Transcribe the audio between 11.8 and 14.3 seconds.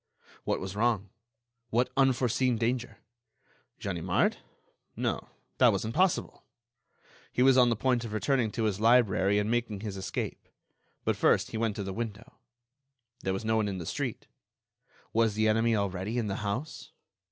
the window. There was no one in the street.